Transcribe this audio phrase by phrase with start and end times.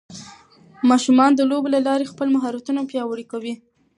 [0.89, 3.53] ماشومان د لوبو له لارې خپل مهارتونه پیاوړي کوي.